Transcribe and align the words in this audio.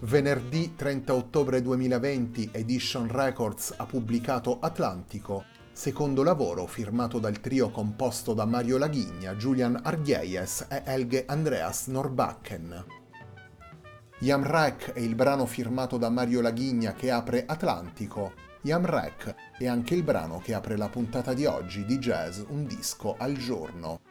Venerdì 0.00 0.74
30 0.76 1.14
ottobre 1.14 1.62
2020 1.62 2.50
Edition 2.52 3.08
Records 3.10 3.72
ha 3.78 3.86
pubblicato 3.86 4.58
Atlantico, 4.60 5.44
secondo 5.72 6.22
lavoro 6.22 6.66
firmato 6.66 7.18
dal 7.18 7.40
trio 7.40 7.70
composto 7.70 8.34
da 8.34 8.44
Mario 8.44 8.76
Laghigna, 8.76 9.34
Julian 9.36 9.80
Arghies 9.82 10.66
e 10.68 10.82
Elge 10.84 11.24
Andreas 11.26 11.86
Norbakken. 11.86 12.84
Yamrek 14.18 14.92
è 14.92 15.00
il 15.00 15.14
brano 15.14 15.46
firmato 15.46 15.96
da 15.96 16.10
Mario 16.10 16.42
Laghigna 16.42 16.92
che 16.92 17.10
apre 17.10 17.46
Atlantico. 17.46 18.34
Yamrek 18.62 19.34
è 19.56 19.66
anche 19.66 19.94
il 19.94 20.02
brano 20.02 20.40
che 20.44 20.52
apre 20.52 20.76
la 20.76 20.90
puntata 20.90 21.32
di 21.32 21.46
oggi 21.46 21.86
di 21.86 21.96
Jazz 21.96 22.42
Un 22.48 22.66
disco 22.66 23.14
al 23.16 23.32
giorno. 23.32 24.05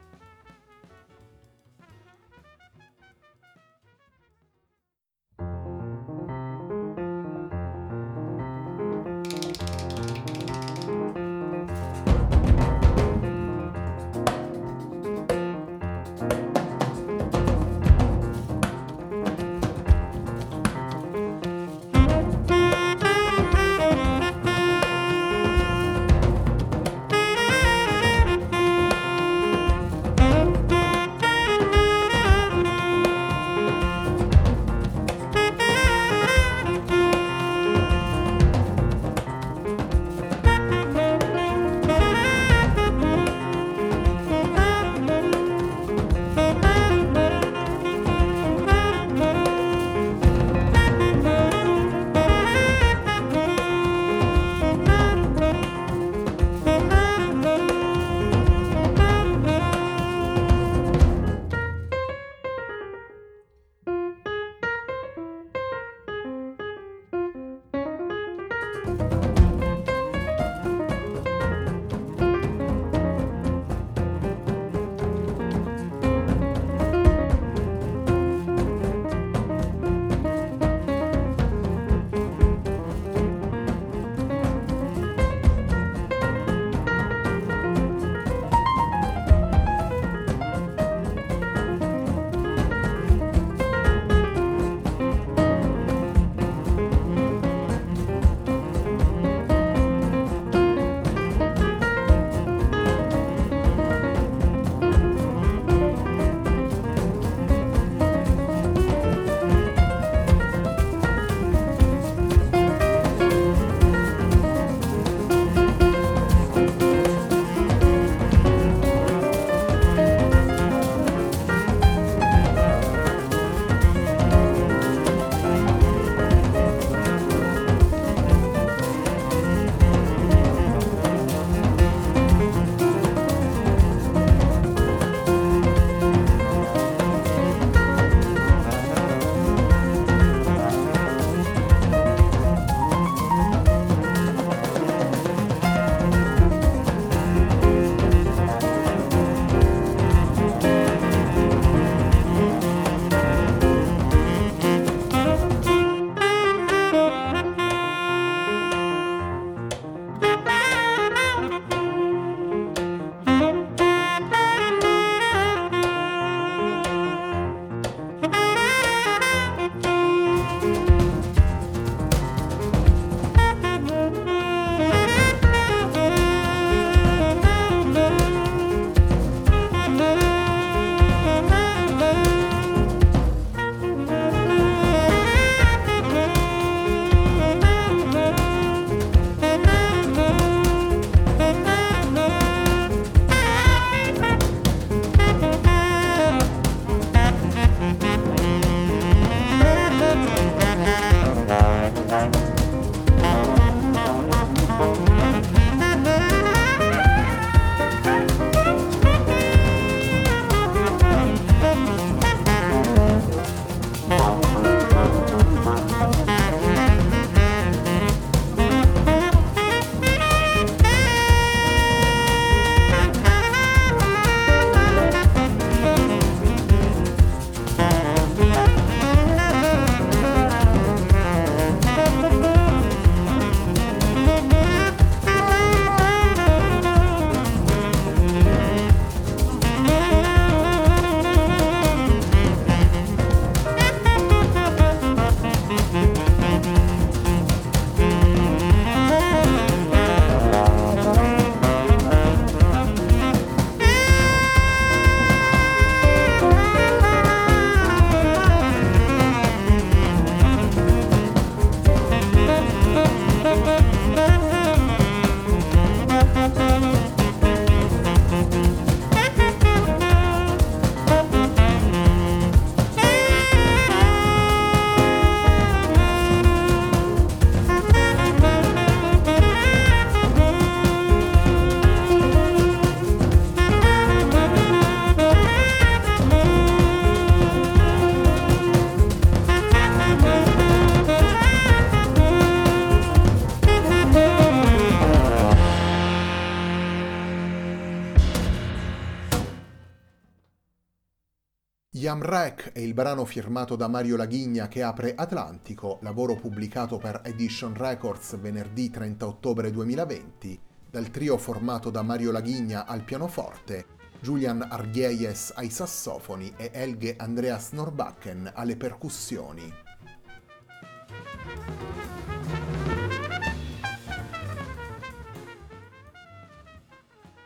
Yamrek 302.05 302.71
è 302.73 302.77
il 302.77 302.93
brano 302.93 303.25
firmato 303.25 303.75
da 303.75 303.87
Mario 303.87 304.15
Laghigna 304.15 304.67
che 304.67 304.83
apre 304.83 305.15
Atlantico, 305.15 305.97
lavoro 306.03 306.35
pubblicato 306.35 306.99
per 306.99 307.21
Edition 307.23 307.73
Records 307.73 308.37
venerdì 308.37 308.91
30 308.91 309.25
ottobre 309.25 309.71
2020, 309.71 310.59
dal 310.91 311.09
trio 311.09 311.35
formato 311.37 311.89
da 311.89 312.03
Mario 312.03 312.31
Laghigna 312.31 312.85
al 312.85 313.03
pianoforte, 313.03 313.87
Julian 314.19 314.67
Arghieyes 314.69 315.53
ai 315.55 315.71
sassofoni 315.71 316.53
e 316.55 316.69
Elge 316.71 317.15
Andreas 317.17 317.71
Norbacken 317.71 318.51
alle 318.53 318.75
percussioni. 318.75 319.73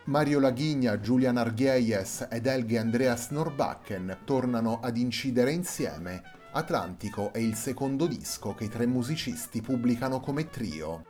Mario 0.10 0.40
Laghigna, 0.40 0.98
Julian 0.98 1.38
Arghieyes 1.38 2.26
ed 2.32 2.48
Elge 2.48 2.80
Andreas 2.80 3.30
Norbacken 3.30 4.22
tornano 4.26 4.80
ad 4.82 4.98
incidere 4.98 5.52
insieme. 5.52 6.24
Atlantico 6.54 7.32
è 7.32 7.38
il 7.38 7.54
secondo 7.54 8.08
disco 8.08 8.56
che 8.56 8.64
i 8.64 8.70
tre 8.70 8.88
musicisti 8.88 9.62
pubblicano 9.62 10.20
come 10.20 10.50
trio. 10.50 11.06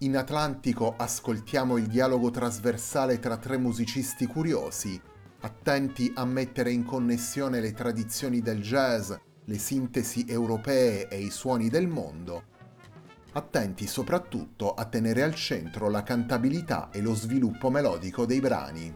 In 0.00 0.18
Atlantico 0.18 0.96
ascoltiamo 0.98 1.78
il 1.78 1.86
dialogo 1.86 2.30
trasversale 2.30 3.18
tra 3.18 3.38
tre 3.38 3.56
musicisti 3.56 4.26
curiosi, 4.26 5.00
attenti 5.40 6.12
a 6.14 6.26
mettere 6.26 6.72
in 6.72 6.84
connessione 6.84 7.60
le 7.60 7.72
tradizioni 7.72 8.42
del 8.42 8.60
jazz, 8.60 9.12
le 9.46 9.58
sintesi 9.58 10.26
europee 10.28 11.08
e 11.08 11.18
i 11.20 11.30
suoni 11.30 11.70
del 11.70 11.88
mondo, 11.88 12.50
attenti 13.32 13.86
soprattutto 13.86 14.74
a 14.74 14.84
tenere 14.84 15.22
al 15.22 15.34
centro 15.34 15.88
la 15.88 16.02
cantabilità 16.02 16.90
e 16.90 17.00
lo 17.00 17.14
sviluppo 17.14 17.70
melodico 17.70 18.26
dei 18.26 18.40
brani. 18.40 18.94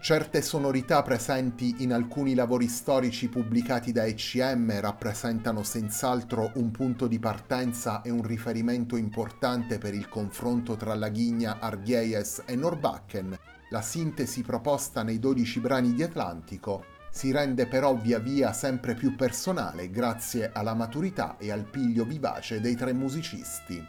Certe 0.00 0.42
sonorità 0.42 1.00
presenti 1.02 1.76
in 1.78 1.92
alcuni 1.92 2.34
lavori 2.34 2.66
storici 2.66 3.28
pubblicati 3.28 3.92
da 3.92 4.04
ECM 4.04 4.80
rappresentano 4.80 5.62
senz'altro 5.62 6.50
un 6.56 6.72
punto 6.72 7.06
di 7.06 7.20
partenza 7.20 8.02
e 8.02 8.10
un 8.10 8.22
riferimento 8.22 8.96
importante 8.96 9.78
per 9.78 9.94
il 9.94 10.08
confronto 10.08 10.74
tra 10.74 10.96
Laghigna, 10.96 11.60
Arghieyes 11.60 12.42
e 12.46 12.56
Norbakken, 12.56 13.38
la 13.70 13.80
sintesi 13.80 14.42
proposta 14.42 15.04
nei 15.04 15.20
12 15.20 15.60
brani 15.60 15.94
di 15.94 16.02
Atlantico 16.02 16.91
si 17.14 17.30
rende 17.30 17.66
però 17.66 17.94
via 17.94 18.18
via 18.18 18.54
sempre 18.54 18.94
più 18.94 19.14
personale 19.14 19.90
grazie 19.90 20.50
alla 20.50 20.72
maturità 20.72 21.36
e 21.36 21.52
al 21.52 21.64
piglio 21.64 22.06
vivace 22.06 22.58
dei 22.58 22.74
tre 22.74 22.94
musicisti. 22.94 23.86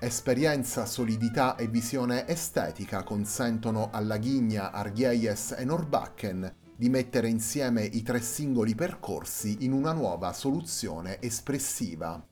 Esperienza, 0.00 0.86
solidità 0.86 1.54
e 1.54 1.68
visione 1.68 2.26
estetica 2.26 3.04
consentono 3.04 3.90
alla 3.92 4.18
Ghigna, 4.18 4.72
Arghieyes 4.72 5.54
e 5.56 5.64
Norbakken 5.64 6.54
di 6.76 6.88
mettere 6.88 7.28
insieme 7.28 7.84
i 7.84 8.02
tre 8.02 8.20
singoli 8.20 8.74
percorsi 8.74 9.58
in 9.60 9.72
una 9.72 9.92
nuova 9.92 10.32
soluzione 10.32 11.22
espressiva. 11.22 12.22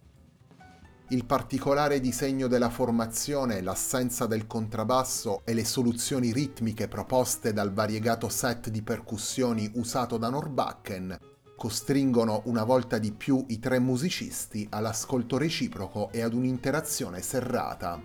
Il 1.08 1.26
particolare 1.26 2.00
disegno 2.00 2.46
della 2.46 2.70
formazione, 2.70 3.60
l'assenza 3.60 4.26
del 4.26 4.46
contrabbasso 4.46 5.42
e 5.44 5.52
le 5.52 5.64
soluzioni 5.66 6.32
ritmiche 6.32 6.88
proposte 6.88 7.52
dal 7.52 7.74
variegato 7.74 8.30
set 8.30 8.70
di 8.70 8.82
percussioni 8.82 9.70
usato 9.74 10.16
da 10.16 10.30
Norbakken 10.30 11.18
costringono 11.56 12.42
una 12.46 12.64
volta 12.64 12.98
di 12.98 13.12
più 13.12 13.44
i 13.48 13.58
tre 13.58 13.78
musicisti 13.78 14.66
all'ascolto 14.70 15.36
reciproco 15.36 16.10
e 16.10 16.22
ad 16.22 16.32
un'interazione 16.32 17.20
serrata. 17.20 18.02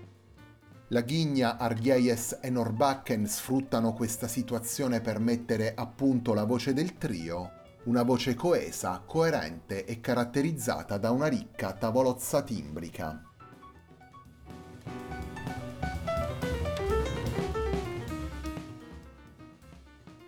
La 0.90 1.02
Ghigna, 1.02 1.58
Arghieyes 1.58 2.40
e 2.42 2.50
Norbakken 2.50 3.26
sfruttano 3.28 3.94
questa 3.94 4.28
situazione 4.28 5.00
per 5.00 5.20
mettere 5.20 5.74
a 5.74 5.88
punto 5.88 6.34
la 6.34 6.44
voce 6.44 6.74
del 6.74 6.98
trio 6.98 7.59
una 7.90 8.04
voce 8.04 8.36
coesa, 8.36 9.02
coerente 9.04 9.84
e 9.84 10.00
caratterizzata 10.00 11.00
da 11.00 11.10
una 11.10 11.26
ricca 11.26 11.74
tavolozza 11.74 12.44
timbrica. 12.44 13.24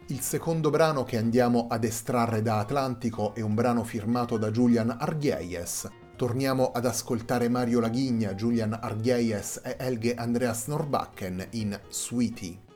Il 0.07 0.21
secondo 0.21 0.71
brano 0.71 1.03
che 1.03 1.17
andiamo 1.17 1.67
ad 1.69 1.83
estrarre 1.83 2.41
da 2.41 2.57
Atlantico 2.57 3.35
è 3.35 3.41
un 3.41 3.53
brano 3.53 3.83
firmato 3.83 4.37
da 4.37 4.49
Julian 4.49 4.97
Arghieyes. 4.99 5.87
Torniamo 6.15 6.71
ad 6.71 6.87
ascoltare 6.87 7.47
Mario 7.47 7.79
Laghigna, 7.79 8.33
Julian 8.33 8.73
Arghieyes 8.73 9.61
e 9.63 9.75
Elge 9.77 10.15
Andreas 10.15 10.65
Norbakken 10.65 11.49
in 11.51 11.79
Sweetie. 11.89 12.70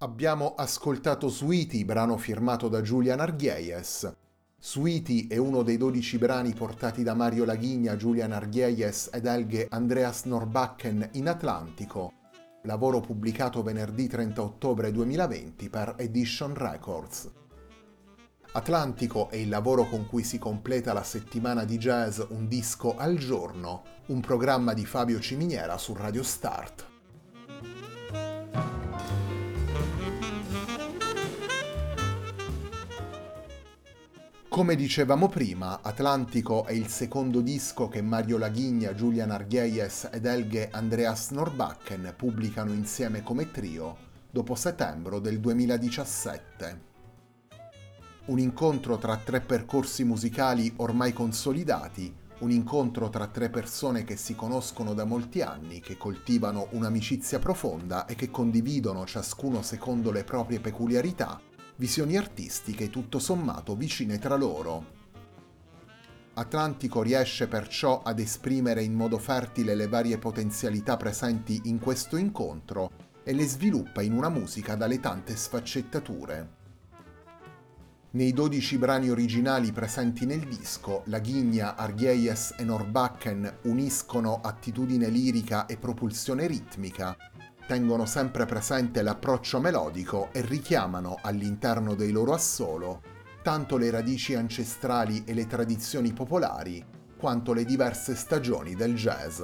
Abbiamo 0.00 0.54
ascoltato 0.54 1.26
Sweetie, 1.26 1.84
brano 1.84 2.16
firmato 2.18 2.68
da 2.68 2.82
Julian 2.82 3.18
Arghieyes. 3.18 4.08
Sweetie 4.56 5.26
è 5.26 5.38
uno 5.38 5.64
dei 5.64 5.76
12 5.76 6.18
brani 6.18 6.54
portati 6.54 7.02
da 7.02 7.14
Mario 7.14 7.44
Laghigna, 7.44 7.96
Julian 7.96 8.30
Arghieyes 8.30 9.10
ed 9.12 9.26
Elge 9.26 9.66
Andreas 9.68 10.22
Norbacken 10.26 11.08
in 11.14 11.26
Atlantico, 11.26 12.12
lavoro 12.62 13.00
pubblicato 13.00 13.64
venerdì 13.64 14.06
30 14.06 14.40
ottobre 14.40 14.92
2020 14.92 15.68
per 15.68 15.96
Edition 15.98 16.54
Records. 16.54 17.28
Atlantico 18.52 19.28
è 19.30 19.34
il 19.34 19.48
lavoro 19.48 19.88
con 19.88 20.06
cui 20.06 20.22
si 20.22 20.38
completa 20.38 20.92
la 20.92 21.02
settimana 21.02 21.64
di 21.64 21.76
jazz 21.76 22.20
Un 22.28 22.46
disco 22.46 22.96
al 22.96 23.16
giorno, 23.16 23.82
un 24.06 24.20
programma 24.20 24.74
di 24.74 24.86
Fabio 24.86 25.18
Ciminiera 25.18 25.76
su 25.76 25.92
Radio 25.92 26.22
Start. 26.22 26.97
Come 34.58 34.74
dicevamo 34.74 35.28
prima, 35.28 35.82
Atlantico 35.82 36.64
è 36.64 36.72
il 36.72 36.88
secondo 36.88 37.42
disco 37.42 37.86
che 37.86 38.02
Mario 38.02 38.38
Laghigna, 38.38 38.92
Julian 38.92 39.30
Arghieyes 39.30 40.08
ed 40.12 40.26
Elge 40.26 40.70
Andreas 40.72 41.30
Norbacken 41.30 42.12
pubblicano 42.16 42.72
insieme 42.72 43.22
come 43.22 43.52
trio 43.52 43.96
dopo 44.28 44.56
settembre 44.56 45.20
del 45.20 45.38
2017 45.38 46.80
un 48.24 48.40
incontro 48.40 48.98
tra 48.98 49.16
tre 49.18 49.42
percorsi 49.42 50.02
musicali 50.02 50.72
ormai 50.78 51.12
consolidati, 51.12 52.12
un 52.40 52.50
incontro 52.50 53.10
tra 53.10 53.28
tre 53.28 53.50
persone 53.50 54.02
che 54.02 54.16
si 54.16 54.34
conoscono 54.34 54.92
da 54.92 55.04
molti 55.04 55.40
anni, 55.40 55.78
che 55.78 55.96
coltivano 55.96 56.66
un'amicizia 56.72 57.38
profonda 57.38 58.06
e 58.06 58.16
che 58.16 58.28
condividono 58.28 59.06
ciascuno 59.06 59.62
secondo 59.62 60.10
le 60.10 60.24
proprie 60.24 60.58
peculiarità, 60.58 61.40
visioni 61.78 62.16
artistiche 62.16 62.90
tutto 62.90 63.20
sommato 63.20 63.76
vicine 63.76 64.18
tra 64.18 64.34
loro. 64.34 64.96
Atlantico 66.34 67.02
riesce 67.02 67.46
perciò 67.46 68.02
ad 68.02 68.18
esprimere 68.18 68.82
in 68.82 68.94
modo 68.94 69.18
fertile 69.18 69.76
le 69.76 69.86
varie 69.86 70.18
potenzialità 70.18 70.96
presenti 70.96 71.62
in 71.64 71.78
questo 71.78 72.16
incontro 72.16 72.90
e 73.22 73.32
le 73.32 73.46
sviluppa 73.46 74.02
in 74.02 74.12
una 74.12 74.28
musica 74.28 74.74
dalle 74.74 74.98
tante 74.98 75.36
sfaccettature. 75.36 76.56
Nei 78.10 78.32
12 78.32 78.78
brani 78.78 79.10
originali 79.10 79.70
presenti 79.70 80.26
nel 80.26 80.40
disco, 80.48 81.02
la 81.06 81.20
Ghigna, 81.20 81.76
Arghieyes 81.76 82.54
e 82.58 82.64
Norbacken 82.64 83.58
uniscono 83.64 84.40
attitudine 84.42 85.08
lirica 85.08 85.66
e 85.66 85.76
propulsione 85.76 86.46
ritmica, 86.46 87.16
tengono 87.68 88.04
sempre 88.04 88.46
presente 88.46 89.02
l'approccio 89.02 89.60
melodico 89.60 90.30
e 90.32 90.40
richiamano 90.40 91.18
all'interno 91.22 91.94
dei 91.94 92.10
loro 92.10 92.32
assolo 92.32 93.16
tanto 93.48 93.78
le 93.78 93.90
radici 93.90 94.34
ancestrali 94.34 95.24
e 95.24 95.32
le 95.32 95.46
tradizioni 95.46 96.12
popolari, 96.12 96.84
quanto 97.16 97.52
le 97.52 97.64
diverse 97.64 98.14
stagioni 98.14 98.74
del 98.74 98.94
jazz. 98.94 99.42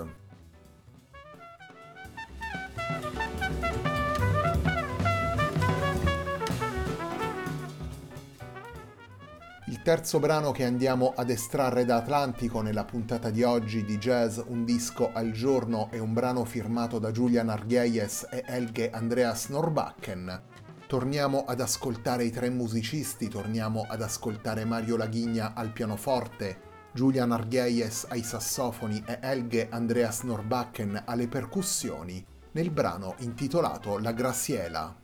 Terzo 9.84 10.18
brano 10.18 10.50
che 10.50 10.64
andiamo 10.64 11.12
ad 11.14 11.28
estrarre 11.28 11.84
da 11.84 11.96
Atlantico 11.96 12.62
nella 12.62 12.86
puntata 12.86 13.28
di 13.28 13.42
oggi 13.42 13.84
di 13.84 13.98
Jazz 13.98 14.40
Un 14.46 14.64
disco 14.64 15.10
al 15.12 15.30
giorno 15.30 15.90
è 15.90 15.98
un 15.98 16.14
brano 16.14 16.46
firmato 16.46 16.98
da 16.98 17.10
Julian 17.10 17.50
Arghieyes 17.50 18.28
e 18.30 18.42
Elge 18.46 18.88
Andreas 18.88 19.48
Norbacken. 19.48 20.40
Torniamo 20.86 21.44
ad 21.46 21.60
ascoltare 21.60 22.24
i 22.24 22.30
tre 22.30 22.48
musicisti, 22.48 23.28
torniamo 23.28 23.84
ad 23.86 24.00
ascoltare 24.00 24.64
Mario 24.64 24.96
Laghigna 24.96 25.52
al 25.52 25.70
pianoforte, 25.70 26.60
Julian 26.94 27.32
Arghieyes 27.32 28.06
ai 28.08 28.22
sassofoni 28.22 29.04
e 29.06 29.18
Elge 29.20 29.68
Andreas 29.68 30.22
Norbacken 30.22 31.02
alle 31.04 31.28
percussioni, 31.28 32.24
nel 32.52 32.70
brano 32.70 33.16
intitolato 33.18 33.98
La 33.98 34.12
Graciela. 34.12 35.03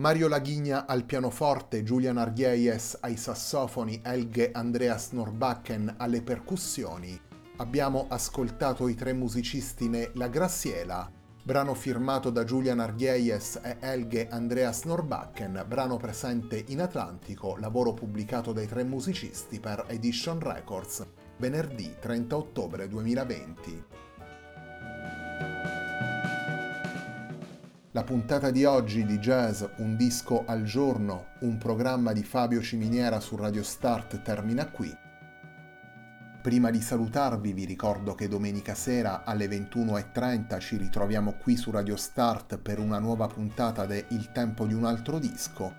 Mario 0.00 0.28
Laghigna 0.28 0.86
al 0.86 1.04
pianoforte, 1.04 1.82
Julian 1.82 2.16
Arghieies 2.16 2.96
ai 3.02 3.18
sassofoni, 3.18 4.00
Elge 4.02 4.50
Andreas 4.50 5.10
Norbacken 5.10 5.96
alle 5.98 6.22
percussioni. 6.22 7.20
Abbiamo 7.58 8.06
ascoltato 8.08 8.88
i 8.88 8.94
tre 8.94 9.12
musicisti 9.12 9.90
ne 9.90 10.10
La 10.14 10.28
Graziela, 10.28 11.06
brano 11.42 11.74
firmato 11.74 12.30
da 12.30 12.44
Julian 12.44 12.80
Arghieies 12.80 13.60
e 13.62 13.76
Elge 13.80 14.28
Andreas 14.30 14.84
Norbacken, 14.84 15.66
brano 15.68 15.98
presente 15.98 16.64
in 16.68 16.80
Atlantico, 16.80 17.56
lavoro 17.58 17.92
pubblicato 17.92 18.54
dai 18.54 18.66
tre 18.66 18.84
musicisti 18.84 19.60
per 19.60 19.84
Edition 19.88 20.40
Records, 20.40 21.06
venerdì 21.36 21.96
30 22.00 22.36
ottobre 22.38 22.88
2020. 22.88 23.84
La 27.92 28.04
puntata 28.04 28.52
di 28.52 28.64
oggi 28.64 29.04
di 29.04 29.18
Jazz 29.18 29.64
Un 29.78 29.96
disco 29.96 30.44
al 30.46 30.62
giorno, 30.62 31.30
un 31.40 31.58
programma 31.58 32.12
di 32.12 32.22
Fabio 32.22 32.62
Ciminiera 32.62 33.18
su 33.18 33.34
Radio 33.34 33.64
Start 33.64 34.22
termina 34.22 34.70
qui. 34.70 34.96
Prima 36.40 36.70
di 36.70 36.80
salutarvi 36.80 37.52
vi 37.52 37.64
ricordo 37.64 38.14
che 38.14 38.28
domenica 38.28 38.76
sera 38.76 39.24
alle 39.24 39.48
21.30 39.48 40.60
ci 40.60 40.76
ritroviamo 40.76 41.32
qui 41.32 41.56
su 41.56 41.72
Radio 41.72 41.96
Start 41.96 42.58
per 42.58 42.78
una 42.78 43.00
nuova 43.00 43.26
puntata 43.26 43.86
de 43.86 44.04
Il 44.10 44.30
tempo 44.30 44.66
di 44.66 44.74
un 44.74 44.84
altro 44.84 45.18
disco. 45.18 45.74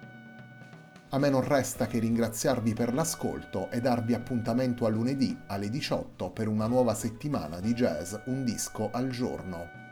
A 1.11 1.17
me 1.17 1.29
non 1.29 1.47
resta 1.47 1.87
che 1.87 1.99
ringraziarvi 1.99 2.73
per 2.73 2.93
l'ascolto 2.93 3.71
e 3.71 3.79
darvi 3.79 4.13
appuntamento 4.15 4.85
a 4.85 4.89
lunedì 4.89 5.39
alle 5.47 5.69
18 5.69 6.29
per 6.31 6.49
una 6.49 6.67
nuova 6.67 6.93
settimana 6.93 7.61
di 7.61 7.73
jazz 7.73 8.15
Un 8.25 8.43
disco 8.43 8.89
al 8.91 9.07
giorno. 9.07 9.90